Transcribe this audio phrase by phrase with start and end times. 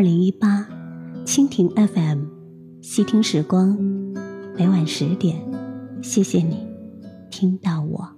[0.00, 0.66] 二零一八，
[1.26, 2.20] 蜻蜓 FM，
[2.80, 3.76] 细听时光，
[4.56, 5.36] 每晚十点，
[6.00, 6.66] 谢谢你
[7.30, 8.08] 听到我。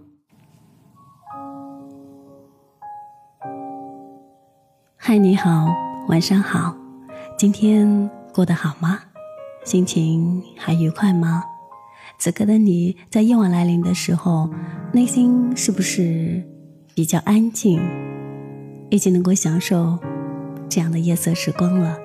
[4.95, 5.75] 嗨，你好，
[6.07, 6.77] 晚上好，
[7.37, 9.01] 今天过得好吗？
[9.65, 11.43] 心情还愉快吗？
[12.17, 14.49] 此刻的你在夜晚来临的时候，
[14.93, 16.45] 内心是不是
[16.95, 17.83] 比较安静，
[18.89, 19.99] 以及能够享受？
[20.75, 21.99] 这样的夜色时光了，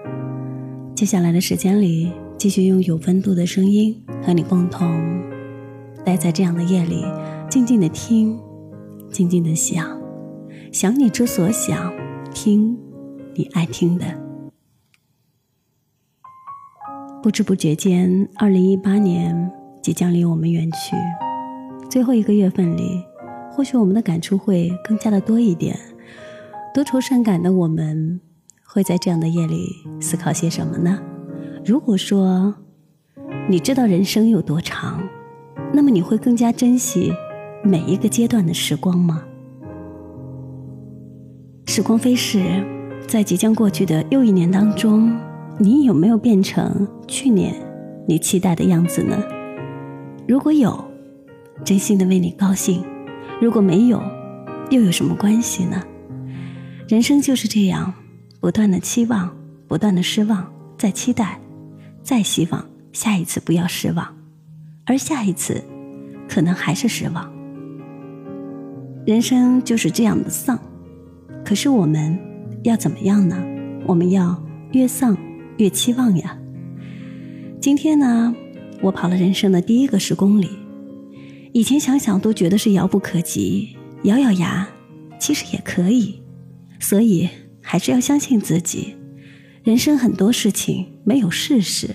[0.94, 5.24] 接下来的时间里，继续用有温度的声音和你共同
[6.04, 7.06] 待在这样的夜里，
[7.50, 8.38] 静静的听，
[9.10, 9.98] 静静的想，
[10.74, 11.94] 想你之所想，
[12.34, 12.78] 听
[13.36, 14.06] 你爱听的。
[17.24, 19.50] 不知不觉间，二零一八年
[19.82, 20.98] 即将离我们远去，
[21.90, 23.02] 最后一个月份里，
[23.50, 25.80] 或许我们的感触会更加的多一点，
[26.74, 28.20] 多愁善感的我们。
[28.70, 31.00] 会在这样的夜里思考些什么呢？
[31.66, 32.54] 如果说
[33.50, 35.02] 你知道人生有多长，
[35.74, 37.14] 那么你会更加珍惜
[37.64, 39.24] 每一个阶段的时光吗？
[41.66, 42.44] 时光飞逝，
[43.08, 45.18] 在即将过去的又一年当中，
[45.58, 47.56] 你有没有变成去年
[48.06, 49.18] 你期待的样子呢？
[50.28, 50.84] 如果有，
[51.64, 52.82] 真心的为你高兴；
[53.42, 54.04] 如果没有，
[54.70, 55.82] 又有什么关系呢？
[56.90, 57.94] 人生就是这样。
[58.40, 59.36] 不断的期望，
[59.68, 61.40] 不断的失望，再期待，
[62.04, 62.66] 再希望。
[62.94, 64.18] 下一次不要失望，
[64.86, 65.64] 而下一次，
[66.28, 67.32] 可能还是失望。
[69.06, 70.60] 人生就是这样的丧，
[71.46, 72.18] 可是我们
[72.64, 73.38] 要怎么样呢？
[73.86, 75.16] 我们要越丧
[75.58, 76.16] 越期望。
[76.18, 76.38] 呀。
[77.62, 78.34] 今天呢，
[78.82, 80.50] 我跑了人生的第一个十公里，
[81.54, 84.68] 以前想想都觉得是遥不可及，咬咬牙，
[85.20, 86.20] 其实也可以，
[86.80, 87.30] 所以。
[87.70, 88.96] 还是要相信自己，
[89.62, 91.94] 人生很多事情没有事实，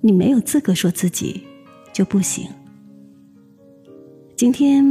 [0.00, 1.46] 你没有资格说自己
[1.92, 2.44] 就不行。
[4.34, 4.84] 今天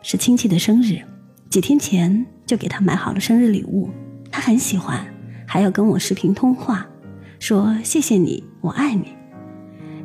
[0.00, 1.02] 是亲戚的生日，
[1.50, 3.90] 几天前就给他买好了生日礼物，
[4.30, 5.04] 他很喜欢，
[5.44, 6.86] 还要跟我视频通话，
[7.40, 9.08] 说谢谢你，我爱你。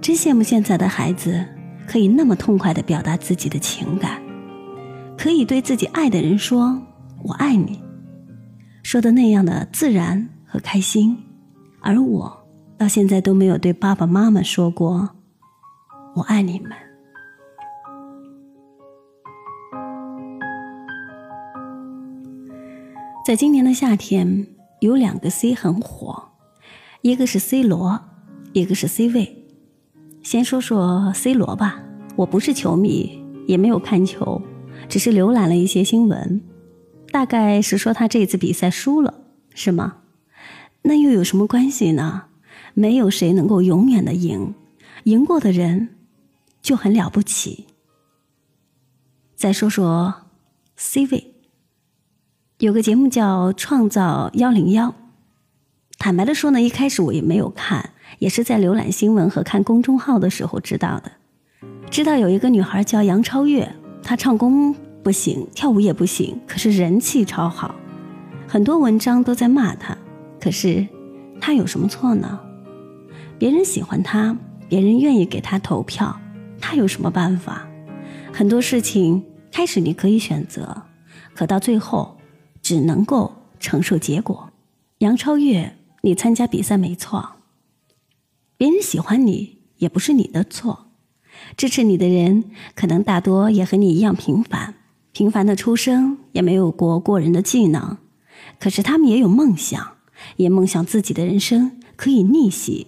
[0.02, 1.46] 真羡慕现在的孩子，
[1.86, 4.20] 可以那么痛快的表达自己的情感，
[5.16, 6.82] 可以对自己爱的人说
[7.22, 7.80] 我爱你。
[8.88, 11.18] 说的那样的自然和开心，
[11.82, 15.10] 而我到现在都没有对爸爸妈妈说过
[16.16, 16.72] “我爱你们”。
[23.28, 24.48] 在今年的夏天，
[24.80, 26.30] 有两个 C 很火，
[27.02, 28.00] 一个是 C 罗，
[28.54, 29.46] 一个是 C 位。
[30.24, 31.84] 先说说 C 罗吧，
[32.16, 34.42] 我不是球迷，也没有看球，
[34.88, 36.42] 只是浏览了一些新闻。
[37.12, 39.22] 大概是说他这次比赛输了，
[39.54, 39.98] 是吗？
[40.84, 42.26] 那又有什么关系呢？
[42.74, 44.54] 没有谁能够永远的赢，
[45.04, 45.96] 赢过的人
[46.62, 47.66] 就很了不起。
[49.36, 50.14] 再说说
[50.76, 51.34] C 位，
[52.60, 54.90] 有个节目叫《创造幺零幺》。
[55.98, 61.12] 坦白的说呢，一开始我也没有看，也是在浏览新闻和看公众号的时候知道的。
[61.90, 64.76] 知道有一个女孩叫杨超越，她唱功。
[65.04, 67.76] 不行，跳舞也不行，可是人气超好，
[68.48, 69.98] 很多文章都在骂他。
[70.40, 70.88] 可是
[71.40, 72.40] 他有什么错呢？
[73.40, 74.38] 别人喜欢他，
[74.68, 76.20] 别人愿意给他投票，
[76.60, 77.68] 他有什么办法？
[78.34, 80.84] 很多事情开始你可以选择，
[81.34, 82.18] 可到最后
[82.62, 84.52] 只能够承受结果。
[85.00, 87.36] 杨超越，你参加比赛没错，
[88.58, 90.88] 别人喜欢你也不是你的错，
[91.56, 92.46] 支持你的人
[92.76, 94.74] 可能大多也和你一样平凡。
[95.18, 97.98] 平凡的出生，也没有过过人的技能，
[98.60, 99.94] 可是他们也有梦想，
[100.36, 102.86] 也梦想自己的人生可以逆袭。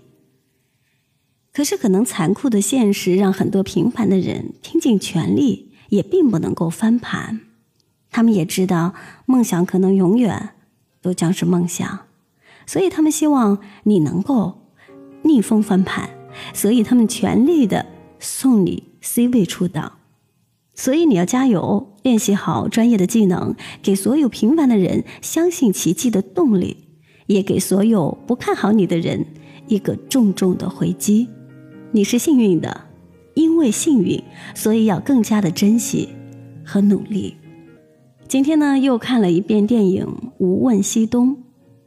[1.51, 7.41] 可是，可能残酷的现实让很多平凡的人拼尽全力，也并不能够翻盘。
[8.11, 8.93] 他们也知道
[9.25, 10.51] 梦想可能永远
[11.01, 12.01] 都将是梦想，
[12.67, 14.67] 所以他们希望你能够
[15.23, 16.07] 逆风翻盘，
[16.53, 17.87] 所以他们全力的
[18.19, 19.93] 送你 C 位出道。
[20.79, 23.53] 所以你要加油，练习好专业的技能，
[23.83, 26.77] 给所有平凡的人相信奇迹的动力，
[27.27, 29.25] 也给所有不看好你的人
[29.67, 31.27] 一个重重的回击。
[31.91, 32.85] 你是幸运的，
[33.33, 34.23] 因为幸运，
[34.55, 36.07] 所以要更加的珍惜
[36.63, 37.35] 和努力。
[38.29, 40.05] 今天呢，又看了一遍电影
[40.37, 41.35] 《无问西东》，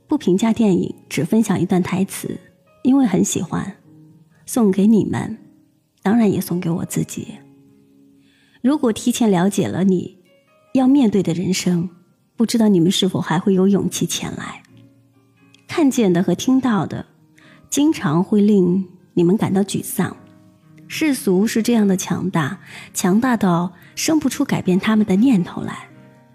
[0.06, 2.38] 不评价电影，只分享一段台词，
[2.82, 3.74] 因为很喜欢，
[4.44, 5.38] 送给你们，
[6.02, 7.28] 当然也送给我自己。
[8.62, 10.18] 如果提前了解了你
[10.72, 11.90] 要面对的人生，
[12.36, 14.62] 不知道你们是否还会有勇气前来？
[15.66, 17.04] 看见的和听到的，
[17.68, 20.16] 经常会令你们感到沮丧。
[20.86, 22.60] 世俗是这样的强大，
[22.94, 25.88] 强大到生不出改变他们的念头来。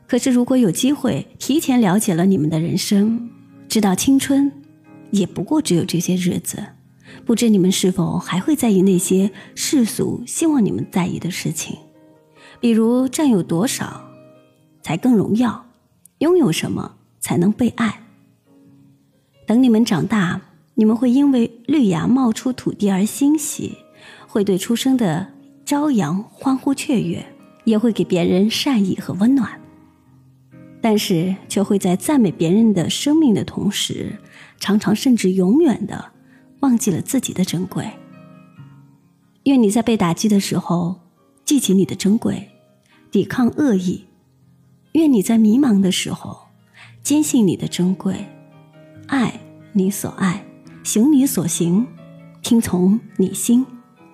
[0.05, 3.29] 可是，如果有机会提前了解了你们的人生，
[3.69, 4.51] 知道青春
[5.11, 6.61] 也不过只有这些日子，
[7.25, 11.77] 不知你们是否还会在意那些世俗希望你们在意的事情，
[12.59, 14.03] 比如占有多少
[14.81, 15.65] 才更荣耀，
[16.19, 18.03] 拥有什么才能被爱。
[19.45, 20.41] 等你们长大，
[20.75, 23.77] 你们会因为绿芽冒出土地而欣喜，
[24.27, 25.27] 会对出生的
[25.65, 27.25] 朝阳欢呼雀跃，
[27.63, 29.59] 也会给别人善意和温暖。
[30.81, 34.15] 但是，却会在赞美别人的生命的同时，
[34.59, 36.11] 常常甚至永远的
[36.59, 37.85] 忘记了自己的珍贵。
[39.43, 40.99] 愿你在被打击的时候
[41.47, 42.49] 记起你的珍贵，
[43.09, 44.01] 抵抗恶意；
[44.91, 46.37] 愿你在迷茫的时候
[47.01, 48.27] 坚信你的珍贵，
[49.07, 49.39] 爱
[49.71, 50.45] 你所爱，
[50.83, 51.87] 行你所行，
[52.41, 53.65] 听从你心，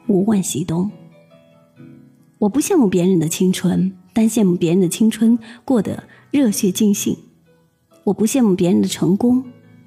[0.05, 0.91] 无问西东。
[2.37, 6.03] 我不羡慕别人的青春，但羡慕别人的青春过得。
[6.29, 7.17] 热血尽兴，
[8.03, 9.43] 我不羡慕别人的成功，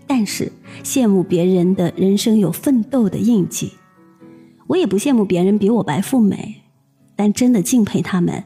[0.07, 0.51] 但是
[0.83, 3.73] 羡慕别人的人生有奋斗的印记。
[4.67, 6.63] 我也不羡慕别人比我白富美，
[7.17, 8.45] 但真的敬佩他们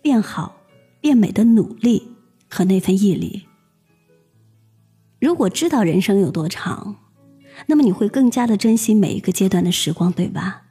[0.00, 0.56] 变好、
[1.00, 2.14] 变美的努力
[2.48, 3.42] 和那份毅力。
[5.20, 6.96] 如果知道人生有多长，
[7.66, 10.62] 那么你会更加的珍惜每一个阶段的时光，对吧？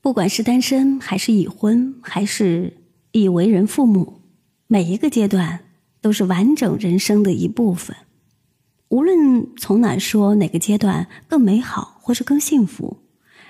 [0.00, 2.76] 不管是单身，还是已婚，还是
[3.12, 4.20] 已为人父母，
[4.68, 5.60] 每一个阶段。
[6.04, 7.96] 都是完整人生的一部分，
[8.88, 12.98] 无论从哪说，哪个阶段更美好，或是更幸福，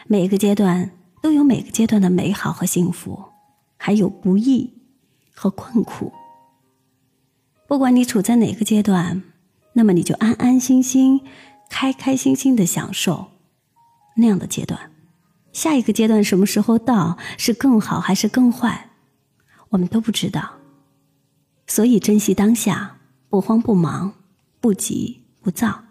[0.06, 0.92] 每一个阶段
[1.24, 3.30] 都有每个阶段的美好和幸福，
[3.78, 4.74] 还有不易
[5.32, 6.12] 和困苦。
[7.66, 9.22] 不管你处在哪个阶段，
[9.72, 11.22] 那么你就安安心心、
[11.70, 13.28] 开开心心的享受
[14.16, 14.92] 那样的阶段。
[15.54, 18.90] 下一个阶段什么时候到，是更好还是更坏，
[19.70, 20.56] 我们都不知道。
[21.66, 22.98] 所以，珍惜当下，
[23.30, 24.12] 不慌不忙，
[24.60, 25.84] 不急不躁，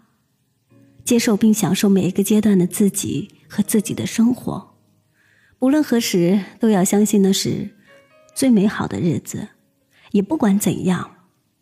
[1.04, 4.73] 接受并享受每一个阶段的自己和自己的生活。
[5.60, 7.70] 无论何时，都要相信那是
[8.34, 9.48] 最美好的日子。
[10.10, 11.10] 也不管怎样，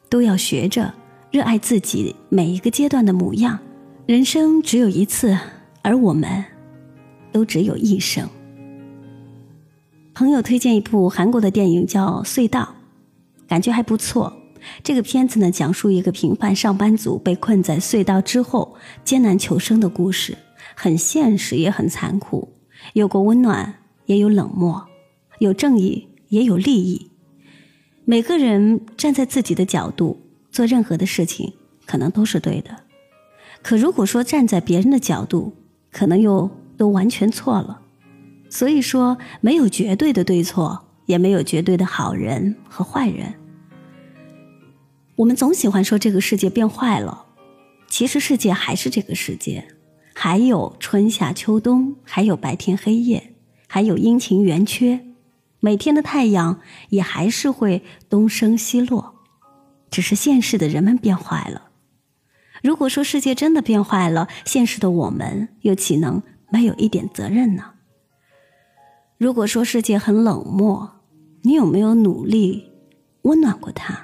[0.08, 0.92] 都要学着
[1.30, 3.58] 热爱自己每一个阶段的模样。
[4.06, 5.38] 人生只有一次，
[5.80, 6.44] 而我们
[7.30, 8.28] 都只有一生。
[10.12, 12.74] 朋友推荐一部韩国的电影，叫《隧道》。
[13.48, 14.32] 感觉还不错。
[14.82, 20.36] 这个片子呢，讲述一个平凡上班族被困在隧道之后艰难求生的故事，
[20.76, 22.52] 很现实也很残酷，
[22.92, 23.74] 有过温暖，
[24.12, 24.86] 也有冷漠，
[25.38, 27.10] 有正义也有利益。
[28.04, 30.20] 每个人站在自己的角度
[30.50, 31.54] 做任何的事情，
[31.86, 32.84] 可能都是对的。
[33.62, 35.54] 可如果说站在别人的角度，
[35.90, 37.80] 可能又都完全错了。
[38.50, 43.32] 所以说，没有绝对的对错，也没有绝对的好人和坏人。
[45.16, 47.24] 我们总喜欢说这个世界变坏了，
[47.88, 49.66] 其实世界还是这个世界，
[50.14, 53.31] 还有春夏秋冬，还有白天黑夜，
[53.74, 55.00] 还有阴晴圆缺，
[55.58, 56.60] 每天的太阳
[56.90, 59.14] 也还是会东升西落，
[59.90, 61.70] 只是现实的人们变坏了。
[62.62, 67.64] 如果说世界真的变坏了，现实的我们又岂能没有一点责任呢？
[69.16, 71.00] 如果说世界很冷漠，
[71.40, 72.70] 你有没有努力
[73.22, 74.00] 温暖过它？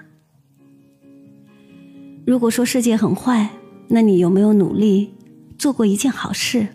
[2.27, 3.51] 如果说世界很坏，
[3.89, 5.13] 那你有没有努力
[5.59, 6.69] 做过一件好事？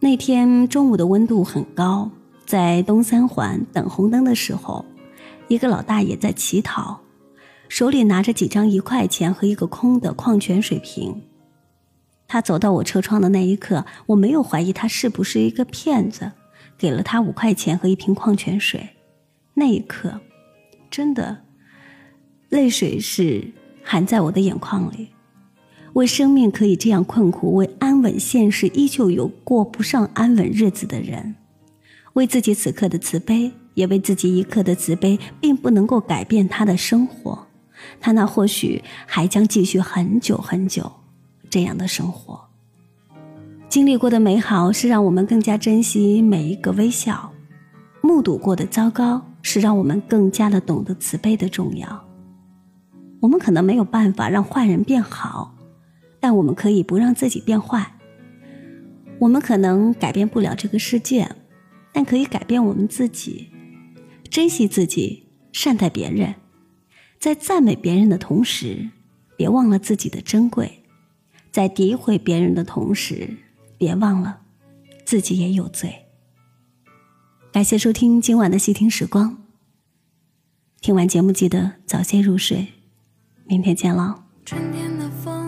[0.00, 2.10] 那天中午的温度很高，
[2.46, 4.84] 在东三环等红灯的时候，
[5.48, 7.00] 一个老大爷在乞讨，
[7.68, 11.22] 手里拿着几张一块钱和一个空的矿泉水瓶。
[12.26, 16.30] 他走到我车窗的那一刻，我没有怀疑他是不是一个骗子，
[16.76, 18.88] 给了他五块钱和一瓶矿泉水。
[19.54, 20.20] 那一刻，
[20.90, 21.44] 真的，
[22.48, 23.52] 泪水是。
[23.90, 25.08] 含在我的眼眶里，
[25.94, 31.34] 为生命可以这样困苦，为安稳现实依旧有过不上安稳日子的人，
[32.12, 37.46] 为自己此刻的慈悲，也为自己一刻的慈悲，并不能够改变他的生活，
[38.00, 40.90] 他那或许还将继续很久很久，
[41.48, 42.40] 这样的生活。
[43.68, 47.32] 经历过的美好是让我们更加珍惜每一个微笑，
[48.00, 52.04] 目睹过的糟糕是让我们更加的懂得慈悲的重要。
[53.20, 55.54] 我们可能没有办法让坏人变好，
[56.20, 57.94] 但我们可以不让自己变坏。
[59.18, 61.28] 我们可能改变不了这个世界，
[61.92, 63.48] 但可以改变我们自己。
[64.30, 66.34] 珍惜自己，善待别人，
[67.18, 68.90] 在赞美别人的同时，
[69.36, 70.68] 别忘了自己的珍贵；
[71.50, 73.38] 在诋毁别人的同时，
[73.76, 74.42] 别忘了
[75.04, 76.04] 自己也有罪。
[77.50, 79.42] 感谢收听今晚的细听时光。
[80.80, 82.68] 听完节目记得早些入睡，
[83.46, 84.22] 明天见喽。
[84.44, 85.47] 春天的风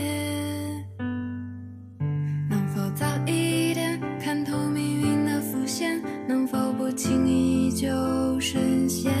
[8.41, 9.20] 瞬间？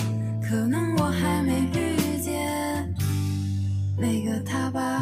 [4.71, 5.00] bye.